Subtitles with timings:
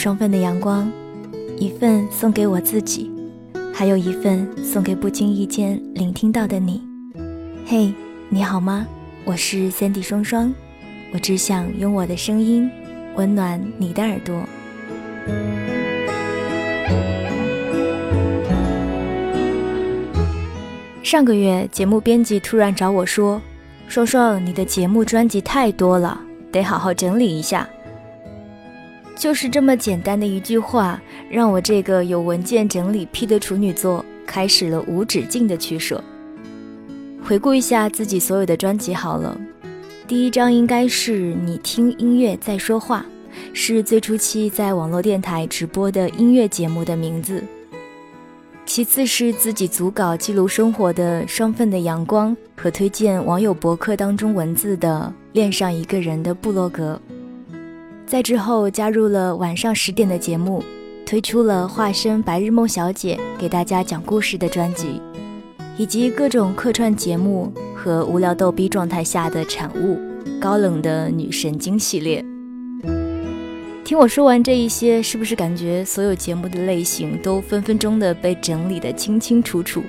[0.00, 0.90] 双份的阳光，
[1.58, 3.10] 一份送给我自己，
[3.70, 6.82] 还有一份送给不经意间聆听到的你。
[7.66, 7.92] 嘿，
[8.30, 8.86] 你好吗？
[9.26, 10.54] 我是 Sandy 双双，
[11.12, 12.70] 我只想用我的声音
[13.14, 14.42] 温暖你的耳朵。
[21.02, 23.38] 上个月，节目编辑突然找我说
[23.86, 26.18] ：“双双，你的节目专辑太多了，
[26.50, 27.68] 得好好整理一下。”
[29.20, 36.02] 就是这么简单的一句话，让我这个有文件整理癖的处女座开始了无止境的取舍。
[37.22, 39.38] 回顾一下自己所有的专辑好了，
[40.08, 43.04] 第一张应该是你听音乐在说话，
[43.52, 47.44] 是最初期在网络电台直播的音乐节目的名字。
[48.64, 56.98] 其次是自己组稿记录生活的双份的阳光和推荐网友博客当中文字的恋上一个人的部落格。
[58.10, 60.60] 在之后加入了晚上十点的节目，
[61.06, 65.00] 推出了化身白日梦小姐给大家讲故事的专辑，
[65.78, 69.96] 以及各种客串节目和无聊逗逼状态下的产物——
[70.42, 72.20] 高冷的女神经系列。
[73.84, 79.84] 听我说完这一些，是不是感觉所有节目的类型都分分钟的被整理的清清楚楚，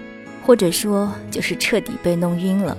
[0.46, 2.78] 或者说就是彻底被弄晕了？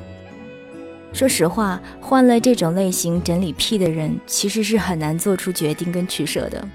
[1.12, 6.66] 说实话，换了这种类型整理癖的人，其实是很难做出决定跟取舍的。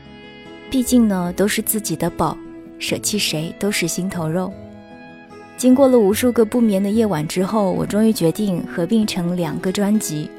[0.69, 2.37] 毕竟呢，都是自己的宝，
[2.77, 4.53] 舍弃谁都是心头肉。
[5.57, 10.29] 经过了无数个不眠的夜晚之后，我终于决定合并成两个专辑：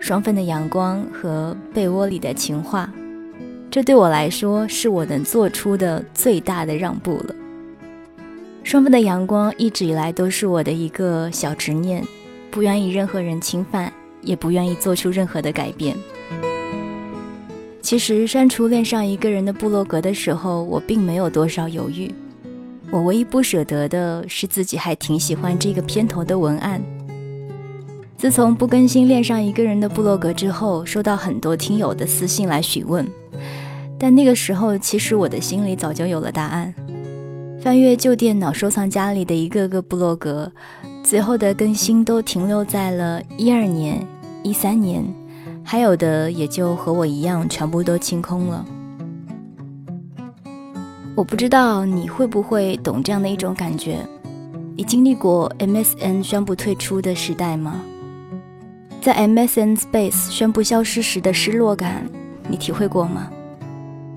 [0.04, 2.90] 《双份的阳光》和《被窝里的情话》。
[3.70, 7.34] 这对我来说，是我能做出的最大的让步了。
[8.64, 12.02] 《双份的阳光》一直以来都是我的一个小执念。
[12.56, 15.94] 不愿意任何人侵犯，也不愿意做出任何的改变。
[17.82, 22.10] 其实删除恋上一个人的部落格的时候，我并没有多少犹豫。
[22.90, 26.82] 我唯一不舍得的是自己还挺喜欢这个片头的文案。
[28.16, 33.06] 自从不更新恋上一个人的部落格之后，收到很多听友的私信来询问，
[33.98, 36.74] 但那个时候其实我的心里早就有了答案。
[37.60, 40.50] 翻阅旧电脑收藏夹里的一个个部落格。
[41.08, 44.04] 最后的更新都停留在了一二年、
[44.42, 45.04] 一三年，
[45.62, 48.66] 还有的也就和我一样，全部都清空了。
[51.14, 54.00] 我不知道你会不会懂这样的一种感觉？
[54.76, 57.80] 你经历过 MSN 宣布退出的时代吗？
[59.00, 62.04] 在 MSN Space 宣布消失时的失落感，
[62.48, 63.30] 你体会过吗？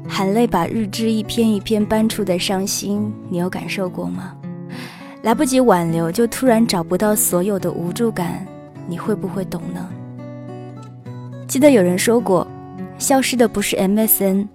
[0.08, 4.34] 含泪把日志一篇一篇搬出的伤心，你有感受过吗？
[5.22, 8.46] 来不及挽留，就突然找不到所有的无助感，
[8.88, 9.90] 你会不会懂呢？
[11.46, 12.48] 记得有人说过，
[12.98, 14.48] 消失的不是 MSN，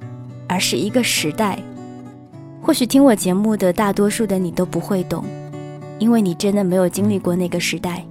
[0.49, 1.59] 而是一个时代。
[2.63, 5.23] 或许听我节目的大多数的你都不会懂，
[5.99, 8.03] 因为你真的没有经历过那个时代。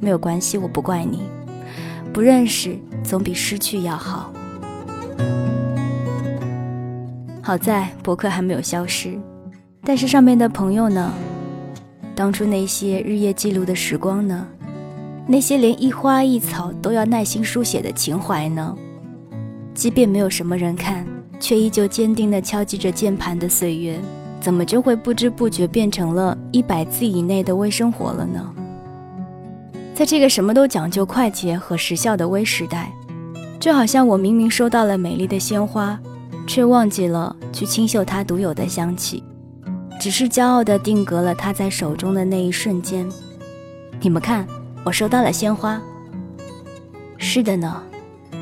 [0.00, 1.22] 没有关系，我不怪你。
[2.12, 4.32] 不认识总比失去要好。
[7.40, 9.16] 好在博客还没有消失，
[9.84, 11.12] 但是上面的朋友呢？
[12.14, 14.46] 当初那些日夜记录的时光呢？
[15.26, 18.76] 那些连一花一草都要耐心书写的情怀呢？
[19.74, 21.04] 即便没有什么人看，
[21.40, 23.98] 却依旧坚定地敲击着键盘的岁月，
[24.40, 28.54] 怎么就会不知不觉变成了一百字以内的微生活了呢？
[29.94, 32.92] 在这个什么都讲究快捷和时效的微时代，
[33.58, 35.98] 就好像我明明收到了美丽的鲜花，
[36.46, 39.24] 却忘记了去清嗅它独有的香气。
[40.04, 43.08] 只是骄傲地定格了他在手中的那一瞬间。
[44.02, 44.46] 你们看，
[44.84, 45.80] 我收到了鲜花。
[47.16, 47.82] 是的呢，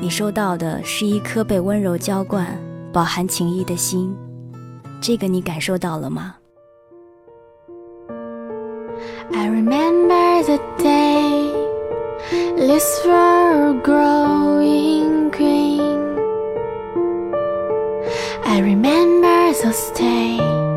[0.01, 2.45] 你收到的是一颗被温柔浇灌、
[2.91, 4.13] 饱含情意的心。
[4.99, 6.35] 这个你感受到了吗
[9.31, 11.49] ？I remember the day
[12.57, 16.17] leaves were growing green.
[18.43, 20.72] I remember those days.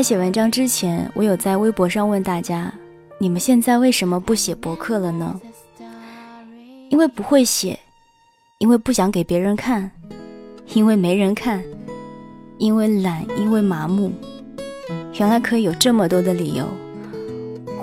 [0.00, 2.72] 在写文章之前，我有在微博上问大家：
[3.18, 5.38] 你们现在为什么不写博客了呢？
[6.88, 7.78] 因为不会写，
[8.56, 9.90] 因为不想给别人看，
[10.72, 11.62] 因为没人看，
[12.56, 14.10] 因为懒，因为麻木。
[15.18, 16.64] 原来可以有这么多的理由，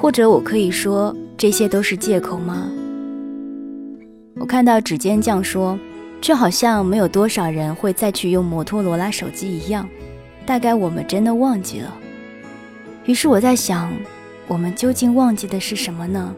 [0.01, 2.67] 或者我可以说这些都是借口吗？
[4.39, 5.77] 我看到指尖酱说，
[6.19, 9.87] 就好像没有多少人会再去用摩托罗拉手机一样，
[10.47, 11.95] 大概我们真的忘记了。
[13.07, 13.91] 于是我在想，
[14.47, 16.35] 我们究竟忘记的是什么呢？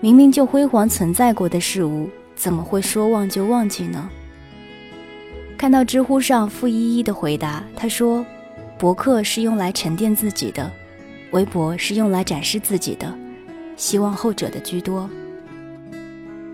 [0.00, 4.08] 明明就辉煌存在过的事物，怎么会说忘就忘记呢？
[5.58, 8.24] 看到知乎上付依依的回答，她说
[8.78, 10.70] ：“博客是用来沉淀自己的，
[11.32, 13.12] 微博是用来展示自己的，
[13.76, 15.10] 希望后者的居多。”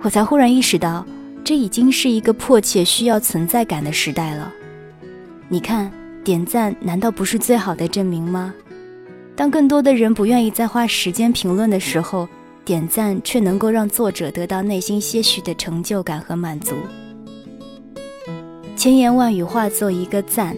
[0.00, 1.06] 我才忽然意识到，
[1.44, 4.50] 这已经是一个迫切需要存在感的时代了。
[5.48, 5.90] 你看，
[6.24, 8.54] 点赞难道不是最好的证明吗？
[9.38, 12.28] 当更多的人不愿意再花时间评论的时候，
[12.64, 16.74] 点赞却能够让作者得到内心些许的成就感和满足。
[18.74, 20.56] 千言万语化作一个赞，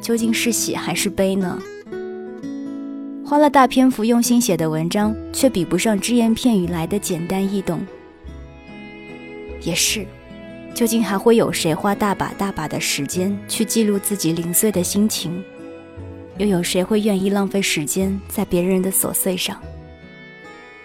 [0.00, 1.60] 究竟是喜还是悲呢？
[3.24, 7.84] 花了大篇幅用心写的文章，却比不上只言片语来的简单易懂。
[9.62, 10.06] 也是，
[10.72, 15.42] 究竟还会有谁花大把大把的时间去记录自己零碎的心情？
[16.38, 19.60] 又有谁会愿意浪费时间在别人的琐碎上？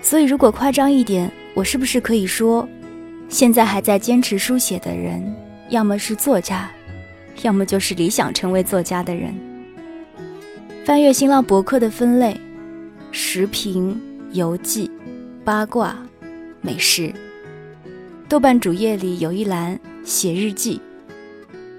[0.01, 2.67] 所以，如果夸张一点，我是不是可以说，
[3.29, 5.21] 现在还在坚持书写的人，
[5.69, 6.71] 要么是作家，
[7.43, 9.33] 要么就是理想成为作家的人？
[10.83, 12.35] 翻阅新浪博客的分类，
[13.11, 14.01] 时评、
[14.31, 14.89] 游记、
[15.45, 15.95] 八卦、
[16.61, 17.13] 美食。
[18.27, 20.81] 豆瓣主页里有一栏写日记，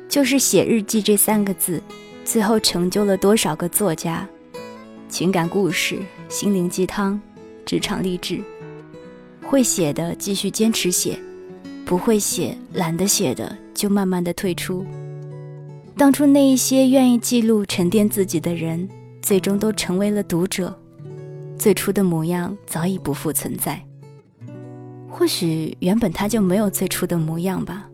[0.09, 1.83] 就是写日记这三个字，
[2.33, 4.27] 最后成就了多少个作家？
[5.07, 5.99] 情感故事、
[6.31, 7.21] 心灵鸡汤。
[7.67, 8.41] 职场励志，
[9.43, 11.19] 会写的继续坚持写，
[11.85, 14.83] 不会写、懒得写的就慢慢的退出。
[15.95, 18.89] 当初那一些愿意记录、沉淀自己的人，
[19.21, 20.75] 最终都成为了读者，
[21.59, 23.79] 最初的模样早已不复存在。
[25.07, 27.91] 或许原本他就没有最初的模样吧。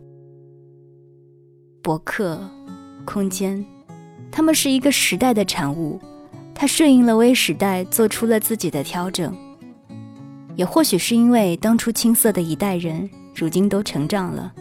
[1.83, 2.39] 博客、
[3.03, 3.63] 空间，
[4.31, 5.99] 他们是一个时代的产物，
[6.55, 9.35] 它顺应了微时代，做出了自己的调整。
[10.55, 14.51] 也或许是因为当初青涩的一代人，如今都成长了，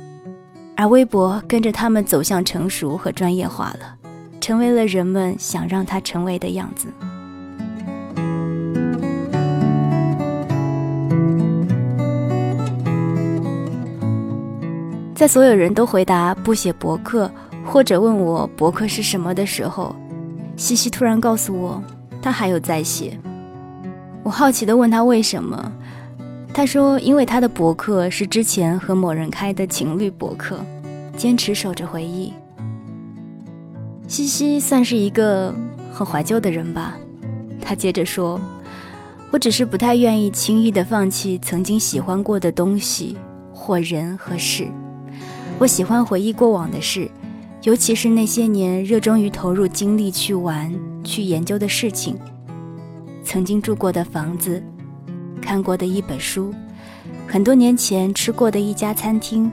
[0.77, 3.97] 而微博跟着他们走向成熟和专业化了，
[4.41, 6.89] 成为了人们想让它成为的样子。
[15.15, 17.29] 在所有人都回答不写博客，
[17.71, 19.95] 或者问我博客是什么的时候，
[20.57, 21.83] 西西突然告诉我，
[22.23, 23.19] 他还有在写。
[24.23, 25.71] 我好奇地问他为什么。
[26.55, 30.59] 他说：“因为他的博客是之前和某人开的情侣博客，
[31.15, 32.33] 坚持守着回忆。”
[34.09, 35.55] 西西算是一个
[35.93, 36.97] 很怀旧的人吧。
[37.61, 38.41] 他接着说
[39.31, 43.17] ：“我只是不太愿意轻易的放弃曾经喜欢过的东西
[43.53, 44.67] 或人和事。
[45.59, 47.11] 我喜欢回忆过往的事，
[47.63, 50.73] 尤其是那些年热衷于投入精力去玩、
[51.03, 52.17] 去研究的事情，
[53.25, 54.63] 曾经住过的房子。”
[55.41, 56.53] 看过的一本书，
[57.27, 59.51] 很多年前吃过的一家餐厅，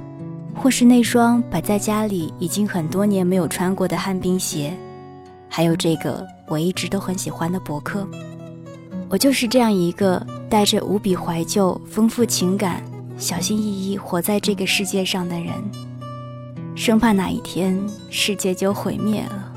[0.54, 4.74] 或是那双摆在家里已经很多年没有穿过的旱冰鞋，
[5.48, 8.06] 还有这个我一直都很喜欢的博客。
[9.08, 12.84] 我就是这样一个带着无比怀旧、丰富情感、
[13.18, 15.54] 小心翼翼活在这个世界上的人，
[16.76, 19.54] 生怕哪一天世界就毁灭了。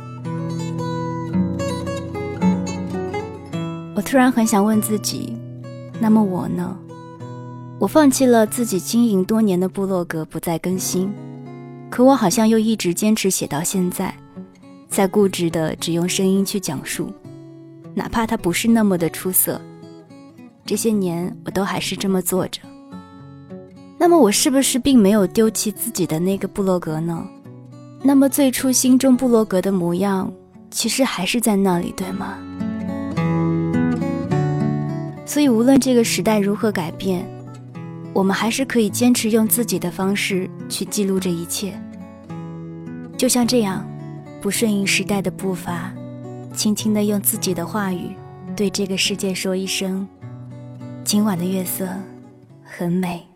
[3.94, 5.36] 我突然很想问自己。
[6.00, 6.78] 那么我呢？
[7.80, 11.12] 我放弃了自己经营多年的部落格，不再更新，
[11.90, 14.14] 可我好像又一直坚持写到现在，
[14.88, 17.12] 在固执的只用声音去讲述，
[17.94, 19.60] 哪怕它不是那么的出色。
[20.64, 22.60] 这些年我都还是这么做着。
[23.98, 27.26] 那么我是不是并没有丢弃自己的那个部落格呢？
[28.02, 30.32] 那么最初心中部落格的模样，
[30.70, 32.38] 其实还是在那里，对吗？
[35.26, 37.28] 所以，无论这个时代如何改变，
[38.14, 41.78] 我们还是可以坚持用自己的方式去记录这一切。
[43.16, 43.84] 就像这样，
[44.40, 45.92] 不顺应时代的步伐，
[46.54, 48.14] 轻轻地用自己的话语，
[48.56, 50.06] 对这个世界说一声：
[51.04, 51.88] 今晚的月色
[52.62, 53.27] 很美。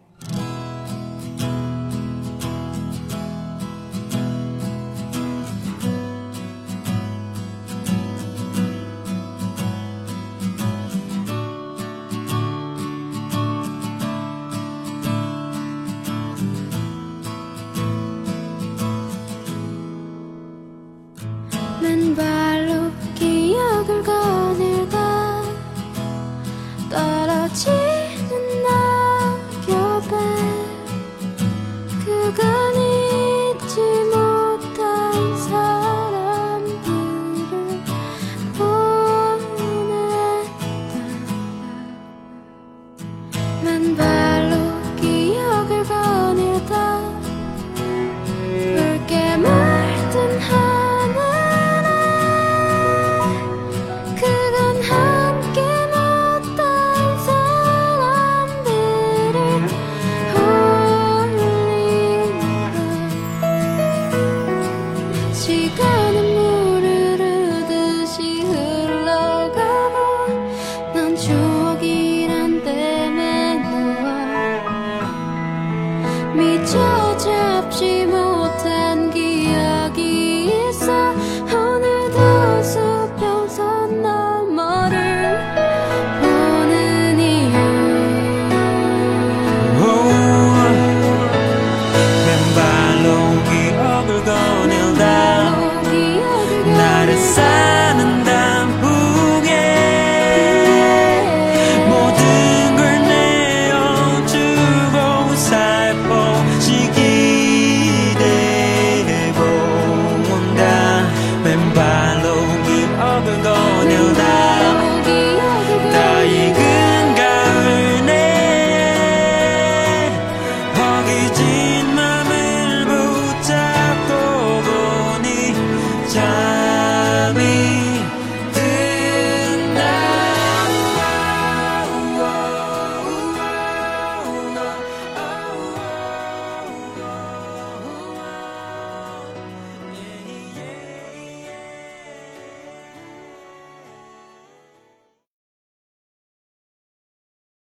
[76.35, 77.02] 你就